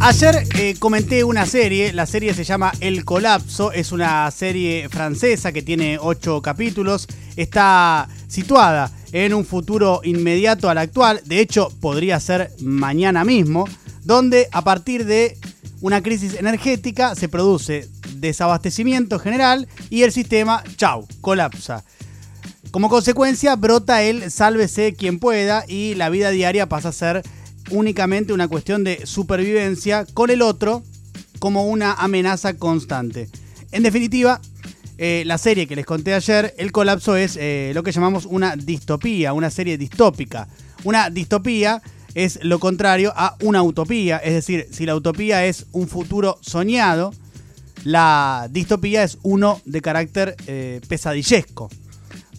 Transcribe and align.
Ayer 0.00 0.46
eh, 0.54 0.76
comenté 0.78 1.24
una 1.24 1.44
serie, 1.44 1.92
la 1.92 2.06
serie 2.06 2.32
se 2.32 2.44
llama 2.44 2.72
El 2.78 3.04
Colapso, 3.04 3.72
es 3.72 3.90
una 3.90 4.30
serie 4.30 4.88
francesa 4.88 5.50
que 5.50 5.60
tiene 5.60 5.98
ocho 6.00 6.40
capítulos, 6.40 7.08
está 7.34 8.08
situada 8.28 8.92
en 9.10 9.34
un 9.34 9.44
futuro 9.44 10.00
inmediato 10.04 10.70
al 10.70 10.78
actual, 10.78 11.20
de 11.24 11.40
hecho 11.40 11.72
podría 11.80 12.20
ser 12.20 12.52
mañana 12.60 13.24
mismo, 13.24 13.66
donde 14.04 14.48
a 14.52 14.62
partir 14.62 15.04
de 15.04 15.36
una 15.80 16.00
crisis 16.00 16.34
energética 16.34 17.16
se 17.16 17.28
produce 17.28 17.88
desabastecimiento 18.14 19.18
general 19.18 19.66
y 19.90 20.04
el 20.04 20.12
sistema, 20.12 20.62
chau, 20.76 21.08
colapsa. 21.20 21.82
Como 22.70 22.88
consecuencia 22.88 23.56
brota 23.56 24.02
el 24.02 24.30
sálvese 24.30 24.94
quien 24.94 25.18
pueda 25.18 25.64
y 25.66 25.96
la 25.96 26.08
vida 26.08 26.30
diaria 26.30 26.68
pasa 26.68 26.90
a 26.90 26.92
ser 26.92 27.22
únicamente 27.70 28.32
una 28.32 28.48
cuestión 28.48 28.84
de 28.84 29.06
supervivencia 29.06 30.06
con 30.14 30.30
el 30.30 30.42
otro 30.42 30.82
como 31.38 31.66
una 31.66 31.92
amenaza 31.94 32.54
constante. 32.54 33.28
En 33.72 33.82
definitiva, 33.82 34.40
eh, 34.98 35.22
la 35.26 35.38
serie 35.38 35.66
que 35.66 35.76
les 35.76 35.86
conté 35.86 36.14
ayer, 36.14 36.54
El 36.58 36.72
colapso 36.72 37.16
es 37.16 37.36
eh, 37.40 37.70
lo 37.74 37.82
que 37.82 37.92
llamamos 37.92 38.26
una 38.26 38.56
distopía, 38.56 39.32
una 39.32 39.50
serie 39.50 39.78
distópica. 39.78 40.48
Una 40.84 41.10
distopía 41.10 41.82
es 42.14 42.40
lo 42.42 42.58
contrario 42.58 43.12
a 43.14 43.36
una 43.40 43.62
utopía, 43.62 44.16
es 44.16 44.34
decir, 44.34 44.66
si 44.72 44.86
la 44.86 44.96
utopía 44.96 45.44
es 45.46 45.66
un 45.72 45.86
futuro 45.86 46.38
soñado, 46.40 47.12
la 47.84 48.48
distopía 48.50 49.04
es 49.04 49.18
uno 49.22 49.60
de 49.64 49.80
carácter 49.80 50.34
eh, 50.46 50.80
pesadillesco. 50.88 51.68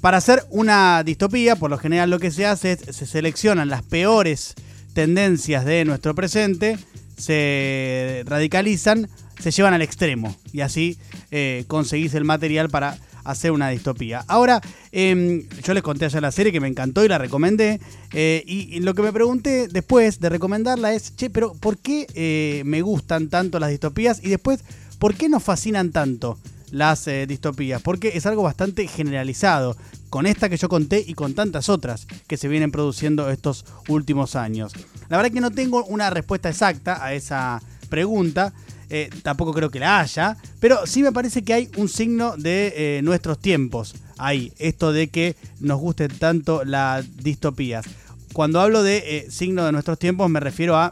Para 0.02 0.18
hacer 0.18 0.46
una 0.50 1.04
distopía, 1.04 1.56
por 1.56 1.70
lo 1.70 1.78
general 1.78 2.10
lo 2.10 2.20
que 2.20 2.32
se 2.32 2.46
hace 2.46 2.74
es 2.74 2.96
se 2.96 3.06
seleccionan 3.06 3.70
las 3.70 3.84
peores 3.84 4.56
tendencias 5.00 5.64
de 5.64 5.86
nuestro 5.86 6.14
presente 6.14 6.78
se 7.16 8.22
radicalizan, 8.26 9.08
se 9.40 9.50
llevan 9.50 9.74
al 9.74 9.82
extremo 9.82 10.36
y 10.52 10.60
así 10.60 10.98
eh, 11.32 11.64
conseguís 11.68 12.14
el 12.16 12.26
material 12.26 12.70
para 12.70 12.98
hacer 13.24 13.52
una 13.52 13.70
distopía. 13.70 14.26
Ahora, 14.28 14.60
em, 14.92 15.48
yo 15.64 15.74
les 15.74 15.84
conté 15.84 16.04
ayer 16.04 16.22
la 16.22 16.34
serie 16.34 16.52
que 16.52 16.60
me 16.60 16.68
encantó 16.68 17.06
y 17.06 17.08
la 17.08 17.18
recomendé. 17.18 17.80
Eh, 18.12 18.44
y, 18.46 18.82
lo 18.82 18.94
que 18.94 19.02
me 19.02 19.14
pregunté 19.14 19.70
después 19.70 20.20
de 20.20 20.28
recomendarla 20.28 20.94
es, 20.94 21.16
che, 21.16 21.30
pero 21.30 21.54
¿por 21.54 21.78
qué 21.78 22.06
eh, 22.14 22.64
me 22.66 22.82
gustan 22.82 23.30
tanto 23.30 23.58
las 23.58 23.70
distopías? 23.70 24.20
Y 24.22 24.28
después, 24.28 24.66
¿por 24.98 25.16
qué 25.16 25.30
nos 25.30 25.44
fascinan 25.44 25.92
tanto? 25.94 26.38
Las 26.72 27.08
eh, 27.08 27.26
distopías, 27.28 27.82
porque 27.82 28.12
es 28.16 28.26
algo 28.26 28.44
bastante 28.44 28.88
generalizado, 28.88 29.76
con 30.10 30.26
esta 30.26 30.50
que 30.50 30.58
yo 30.58 30.70
conté 30.70 31.04
y 31.06 31.14
con 31.14 31.34
tantas 31.34 31.70
otras 31.70 32.08
que 32.28 32.38
se 32.38 32.48
vienen 32.48 32.72
produciendo 32.72 33.30
estos 33.30 33.66
últimos 33.88 34.36
años. 34.36 34.74
La 35.08 35.18
verdad 35.18 35.32
que 35.32 35.42
no 35.42 35.52
tengo 35.52 35.86
una 35.86 36.10
respuesta 36.10 36.50
exacta 36.50 37.04
a 37.04 37.14
esa 37.14 37.62
pregunta, 37.90 38.54
eh, 38.90 39.10
tampoco 39.22 39.54
creo 39.54 39.70
que 39.70 39.80
la 39.80 40.00
haya, 40.00 40.38
pero 40.60 40.88
sí 40.88 41.04
me 41.04 41.12
parece 41.12 41.44
que 41.44 41.54
hay 41.54 41.70
un 41.78 41.90
signo 41.90 42.36
de 42.38 42.74
eh, 42.76 43.02
nuestros 43.04 43.40
tiempos 43.40 43.96
ahí, 44.18 44.52
esto 44.58 44.92
de 44.92 45.10
que 45.10 45.36
nos 45.60 45.80
gusten 45.80 46.10
tanto 46.18 46.64
las 46.66 47.18
distopías. 47.18 47.86
Cuando 48.34 48.62
hablo 48.62 48.84
de 48.84 49.28
signo 49.30 49.66
de 49.66 49.72
nuestros 49.72 49.98
tiempos 49.98 50.30
me 50.30 50.40
refiero 50.40 50.76
a, 50.76 50.92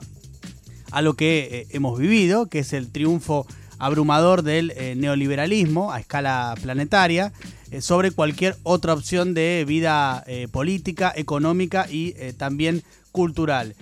a 0.92 1.02
lo 1.02 1.16
que 1.16 1.68
hemos 1.72 2.00
vivido, 2.00 2.48
que 2.48 2.60
es 2.60 2.74
el 2.74 2.92
triunfo 2.92 3.46
abrumador 3.80 4.44
del 4.44 4.72
eh, 4.72 4.96
neoliberalismo 4.96 5.92
a 5.92 6.00
escala 6.00 6.56
planetaria 6.62 7.34
eh, 7.72 7.82
sobre 7.82 8.12
cualquier 8.12 8.56
otra 8.64 8.94
opción 8.94 9.34
de 9.34 9.66
vida 9.68 10.24
eh, 10.28 10.48
política, 10.50 11.14
económica 11.16 11.88
y 11.90 12.14
también 12.34 12.84
cultural. 13.12 13.76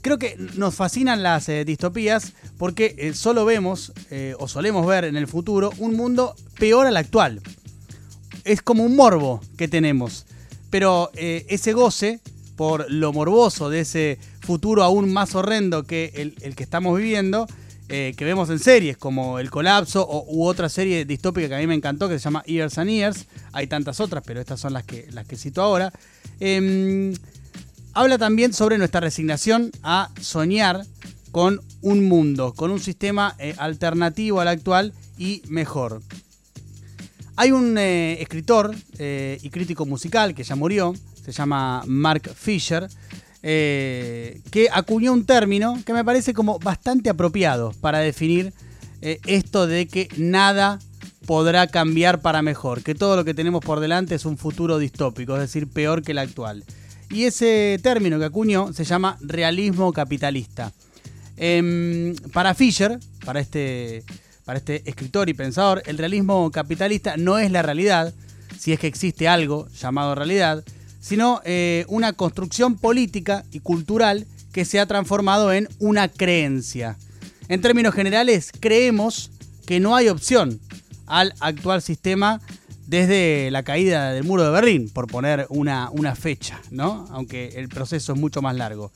Creo 0.00 0.18
que 0.18 0.36
nos 0.56 0.74
fascinan 0.74 1.22
las 1.22 1.46
distopías 1.64 2.32
porque 2.58 3.12
solo 3.14 3.44
vemos 3.44 3.92
o 4.38 4.48
solemos 4.48 4.84
ver 4.84 5.04
en 5.04 5.16
el 5.16 5.28
futuro 5.28 5.70
un 5.78 5.94
mundo 5.96 6.34
peor 6.58 6.88
al 6.88 6.96
actual. 6.96 7.40
Es 8.42 8.62
como 8.62 8.82
un 8.82 8.96
morbo 8.96 9.40
que 9.56 9.68
tenemos. 9.68 10.26
Pero 10.70 11.12
ese 11.14 11.72
goce 11.72 12.18
por 12.56 12.90
lo 12.90 13.12
morboso 13.12 13.70
de 13.70 13.80
ese 13.80 14.18
futuro 14.40 14.82
aún 14.82 15.12
más 15.12 15.36
horrendo 15.36 15.84
que 15.84 16.10
el, 16.16 16.34
el 16.40 16.56
que 16.56 16.64
estamos 16.64 16.98
viviendo, 16.98 17.46
eh, 17.88 18.14
que 18.16 18.24
vemos 18.24 18.48
en 18.50 18.58
series 18.58 18.96
como 18.96 19.38
El 19.38 19.50
Colapso 19.50 20.02
o, 20.02 20.24
u 20.28 20.46
otra 20.46 20.68
serie 20.68 21.04
distópica 21.04 21.48
que 21.48 21.54
a 21.56 21.58
mí 21.58 21.66
me 21.66 21.74
encantó 21.74 22.08
que 22.08 22.18
se 22.18 22.24
llama 22.24 22.42
Years 22.44 22.78
and 22.78 22.90
Years. 22.90 23.26
Hay 23.52 23.66
tantas 23.66 24.00
otras, 24.00 24.22
pero 24.26 24.40
estas 24.40 24.60
son 24.60 24.72
las 24.72 24.84
que, 24.84 25.06
las 25.12 25.26
que 25.26 25.36
cito 25.36 25.62
ahora. 25.62 25.92
Em, 26.40 27.14
habla 27.92 28.18
también 28.18 28.52
sobre 28.52 28.78
nuestra 28.78 29.00
resignación 29.00 29.70
a 29.82 30.10
soñar 30.20 30.86
con 31.30 31.60
un 31.80 32.08
mundo, 32.08 32.54
con 32.54 32.70
un 32.70 32.80
sistema 32.80 33.34
eh, 33.38 33.54
alternativo 33.58 34.40
al 34.40 34.48
actual 34.48 34.92
y 35.18 35.42
mejor. 35.48 36.00
Hay 37.36 37.52
un 37.52 37.76
eh, 37.78 38.20
escritor 38.20 38.74
y 38.98 39.50
crítico 39.50 39.84
musical 39.86 40.34
que 40.34 40.44
ya 40.44 40.54
murió, 40.54 40.94
se 41.24 41.32
llama 41.32 41.82
Mark 41.86 42.30
Fisher, 42.34 42.88
eh, 43.42 44.40
que 44.50 44.68
acuñó 44.72 45.12
un 45.12 45.26
término 45.26 45.78
que 45.84 45.92
me 45.92 46.04
parece 46.04 46.32
como 46.32 46.58
bastante 46.60 47.10
apropiado 47.10 47.72
para 47.80 47.98
definir 47.98 48.52
eh, 49.00 49.18
esto 49.26 49.66
de 49.66 49.88
que 49.88 50.08
nada 50.16 50.78
podrá 51.26 51.66
cambiar 51.66 52.20
para 52.20 52.42
mejor, 52.42 52.82
que 52.82 52.94
todo 52.94 53.16
lo 53.16 53.24
que 53.24 53.34
tenemos 53.34 53.64
por 53.64 53.80
delante 53.80 54.14
es 54.14 54.24
un 54.24 54.38
futuro 54.38 54.78
distópico, 54.78 55.34
es 55.34 55.40
decir, 55.40 55.68
peor 55.68 56.02
que 56.02 56.12
el 56.12 56.18
actual. 56.18 56.64
Y 57.10 57.24
ese 57.24 57.78
término 57.82 58.18
que 58.18 58.24
acuñó 58.26 58.72
se 58.72 58.84
llama 58.84 59.18
realismo 59.20 59.92
capitalista. 59.92 60.72
Em, 61.36 62.14
para 62.32 62.54
Fisher, 62.54 62.98
para 63.24 63.40
este, 63.40 64.04
para 64.44 64.58
este 64.58 64.88
escritor 64.88 65.28
y 65.28 65.34
pensador, 65.34 65.82
el 65.86 65.98
realismo 65.98 66.50
capitalista 66.50 67.16
no 67.16 67.38
es 67.38 67.50
la 67.50 67.62
realidad, 67.62 68.14
si 68.58 68.72
es 68.72 68.78
que 68.78 68.86
existe 68.86 69.28
algo 69.28 69.68
llamado 69.68 70.14
realidad, 70.14 70.64
sino 71.02 71.42
eh, 71.44 71.84
una 71.88 72.12
construcción 72.12 72.76
política 72.76 73.44
y 73.50 73.58
cultural 73.58 74.24
que 74.52 74.64
se 74.64 74.78
ha 74.78 74.86
transformado 74.86 75.52
en 75.52 75.68
una 75.80 76.08
creencia. 76.08 76.96
En 77.48 77.60
términos 77.60 77.92
generales, 77.92 78.52
creemos 78.60 79.32
que 79.66 79.80
no 79.80 79.96
hay 79.96 80.08
opción 80.08 80.60
al 81.06 81.34
actual 81.40 81.82
sistema 81.82 82.40
desde 82.86 83.50
la 83.50 83.64
caída 83.64 84.12
del 84.12 84.24
muro 84.24 84.44
de 84.44 84.50
Berlín, 84.50 84.90
por 84.90 85.08
poner 85.08 85.46
una, 85.48 85.90
una 85.90 86.14
fecha, 86.14 86.60
¿no? 86.70 87.06
Aunque 87.10 87.48
el 87.56 87.68
proceso 87.68 88.12
es 88.12 88.18
mucho 88.18 88.40
más 88.40 88.54
largo. 88.54 88.92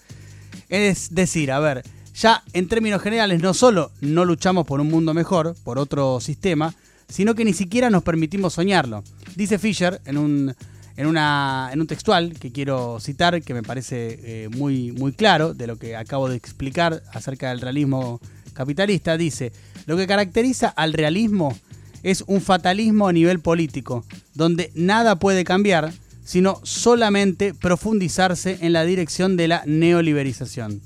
Es 0.69 1.12
decir, 1.12 1.50
a 1.50 1.59
ver, 1.59 1.83
ya 2.15 2.44
en 2.53 2.69
términos 2.69 3.03
generales 3.03 3.43
no 3.43 3.53
solo 3.53 3.91
no 4.00 4.25
luchamos 4.25 4.65
por 4.65 4.81
un 4.81 4.91
mundo 4.91 5.12
mejor, 5.12 5.56
por 5.65 5.78
otro 5.78 6.21
sistema, 6.21 6.73
sino 7.09 7.34
que 7.34 7.44
ni 7.44 7.53
siquiera 7.53 7.91
nos 7.91 8.05
permitimos 8.05 8.55
soñarlo. 8.55 9.03
Dice 9.34 9.59
Fisher 9.59 10.00
en 10.05 10.19
un 10.19 10.55
en, 10.96 11.06
un 11.06 11.86
textual 11.86 12.34
que 12.38 12.52
quiero 12.52 12.98
citar, 13.00 13.42
que 13.42 13.54
me 13.54 13.62
parece 13.62 14.18
eh, 14.22 14.48
muy, 14.48 14.92
muy 14.92 15.12
claro 15.12 15.54
de 15.54 15.66
lo 15.66 15.76
que 15.76 15.96
acabo 15.96 16.28
de 16.28 16.36
explicar 16.36 17.02
acerca 17.12 17.50
del 17.50 17.60
realismo 17.60 18.20
capitalista, 18.54 19.16
dice, 19.16 19.52
lo 19.86 19.96
que 19.96 20.06
caracteriza 20.06 20.68
al 20.68 20.94
realismo 20.94 21.56
es 22.02 22.24
un 22.26 22.40
fatalismo 22.40 23.08
a 23.08 23.12
nivel 23.12 23.40
político, 23.40 24.04
donde 24.34 24.70
nada 24.74 25.16
puede 25.16 25.44
cambiar, 25.44 25.92
sino 26.24 26.60
solamente 26.62 27.52
profundizarse 27.52 28.58
en 28.62 28.72
la 28.72 28.84
dirección 28.84 29.36
de 29.36 29.48
la 29.48 29.62
neoliberización. 29.66 30.80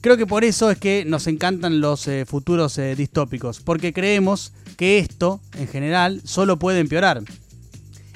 Creo 0.00 0.16
que 0.16 0.26
por 0.26 0.44
eso 0.44 0.70
es 0.70 0.78
que 0.78 1.04
nos 1.04 1.26
encantan 1.26 1.80
los 1.80 2.06
eh, 2.06 2.24
futuros 2.24 2.78
eh, 2.78 2.94
distópicos, 2.94 3.60
porque 3.60 3.92
creemos 3.92 4.52
que 4.76 4.98
esto, 4.98 5.40
en 5.58 5.66
general, 5.66 6.22
solo 6.24 6.58
puede 6.58 6.78
empeorar. 6.78 7.22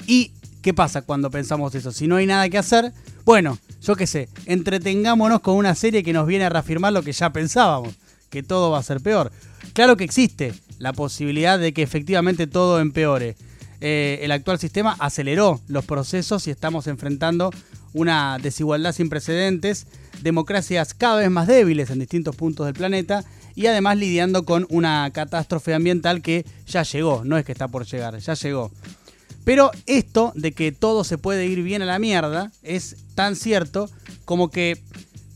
¿Y 0.06 0.32
qué 0.62 0.74
pasa 0.74 1.02
cuando 1.02 1.30
pensamos 1.30 1.74
eso? 1.74 1.92
Si 1.92 2.06
no 2.06 2.16
hay 2.16 2.26
nada 2.26 2.48
que 2.48 2.58
hacer, 2.58 2.92
bueno, 3.24 3.58
yo 3.80 3.96
qué 3.96 4.06
sé, 4.06 4.28
entretengámonos 4.46 5.40
con 5.40 5.56
una 5.56 5.74
serie 5.74 6.02
que 6.02 6.12
nos 6.12 6.26
viene 6.26 6.44
a 6.44 6.48
reafirmar 6.48 6.92
lo 6.92 7.02
que 7.02 7.12
ya 7.12 7.30
pensábamos, 7.30 7.94
que 8.30 8.42
todo 8.42 8.70
va 8.70 8.78
a 8.78 8.82
ser 8.82 9.00
peor. 9.00 9.32
Claro 9.72 9.96
que 9.96 10.04
existe 10.04 10.54
la 10.78 10.92
posibilidad 10.92 11.58
de 11.58 11.72
que 11.72 11.82
efectivamente 11.82 12.46
todo 12.46 12.80
empeore. 12.80 13.36
Eh, 13.80 14.20
el 14.22 14.30
actual 14.30 14.58
sistema 14.58 14.96
aceleró 14.98 15.60
los 15.66 15.84
procesos 15.84 16.46
y 16.46 16.50
estamos 16.50 16.86
enfrentando 16.86 17.50
una 17.92 18.38
desigualdad 18.40 18.92
sin 18.92 19.08
precedentes, 19.08 19.86
democracias 20.22 20.94
cada 20.94 21.16
vez 21.16 21.30
más 21.30 21.46
débiles 21.46 21.90
en 21.90 21.98
distintos 21.98 22.36
puntos 22.36 22.66
del 22.66 22.74
planeta 22.74 23.24
y 23.54 23.66
además 23.66 23.96
lidiando 23.98 24.44
con 24.44 24.66
una 24.70 25.10
catástrofe 25.12 25.74
ambiental 25.74 26.22
que 26.22 26.46
ya 26.66 26.84
llegó, 26.84 27.22
no 27.24 27.36
es 27.36 27.44
que 27.44 27.52
está 27.52 27.68
por 27.68 27.84
llegar, 27.84 28.18
ya 28.18 28.34
llegó. 28.34 28.70
Pero 29.44 29.70
esto 29.86 30.32
de 30.36 30.52
que 30.52 30.72
todo 30.72 31.04
se 31.04 31.18
puede 31.18 31.46
ir 31.46 31.62
bien 31.62 31.82
a 31.82 31.86
la 31.86 31.98
mierda 31.98 32.52
es 32.62 32.96
tan 33.14 33.36
cierto 33.36 33.90
como 34.24 34.50
que 34.50 34.80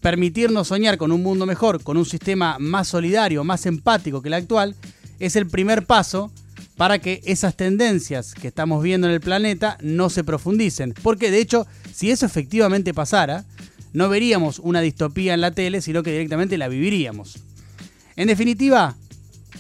permitirnos 0.01 0.69
soñar 0.69 0.99
con 0.99 1.11
un 1.11 1.23
mundo 1.23 1.47
mejor, 1.47 1.83
con 1.83 1.97
un 1.97 2.05
sistema 2.07 2.59
más 2.61 2.87
solidario, 2.89 3.43
más 3.43 3.67
empático 3.67 4.23
que 4.23 4.29
el 4.29 4.35
actual, 4.35 4.77
es 5.19 5.35
el 5.35 5.49
primer 5.49 5.87
paso 5.87 6.31
para 6.77 6.99
que 7.01 7.23
esas 7.25 7.57
tendencias 7.57 8.35
que 8.35 8.49
estamos 8.49 8.83
viendo 8.83 9.09
en 9.09 9.15
el 9.15 9.21
planeta 9.21 9.79
no 9.81 10.11
se 10.11 10.23
profundicen. 10.23 10.95
Porque 11.03 11.31
de 11.31 11.41
hecho, 11.41 11.67
si 11.93 12.11
eso 12.11 12.27
efectivamente 12.27 12.95
pasara, 12.95 13.45
no 13.93 14.09
veríamos 14.09 14.59
una 14.59 14.81
distopía 14.81 15.35
en 15.35 15.41
la 15.41 15.53
tele, 15.53 15.81
sino 15.81 16.03
que 16.03 16.13
directamente 16.13 16.59
la 16.59 16.69
viviríamos. 16.69 17.39
En 18.15 18.29
definitiva, 18.29 18.95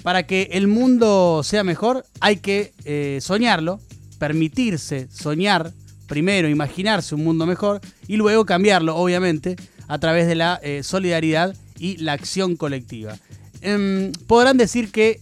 para 0.03 0.27
que 0.27 0.51
el 0.53 0.69
mundo 0.69 1.43
sea 1.43 1.65
mejor, 1.65 2.05
hay 2.21 2.37
que 2.37 2.73
eh, 2.85 3.19
soñarlo, 3.23 3.81
permitirse 4.19 5.09
soñar, 5.11 5.73
primero 6.07 6.49
imaginarse 6.49 7.15
un 7.15 7.25
mundo 7.25 7.47
mejor 7.47 7.81
y 8.07 8.17
luego 8.17 8.45
cambiarlo, 8.45 8.97
obviamente, 8.97 9.57
a 9.89 9.99
través 9.99 10.27
de 10.27 10.35
la 10.35 10.61
eh, 10.63 10.83
solidaridad 10.83 11.57
y 11.79 11.97
la 11.99 12.13
acción 12.13 12.57
colectiva. 12.57 13.17
Em, 13.61 14.13
podrán 14.27 14.57
decir 14.57 14.91
que 14.91 15.21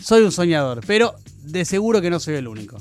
soy 0.00 0.22
un 0.22 0.32
soñador, 0.32 0.80
pero 0.86 1.14
de 1.42 1.64
seguro 1.64 2.00
que 2.00 2.10
no 2.10 2.20
soy 2.20 2.34
el 2.34 2.48
único. 2.48 2.80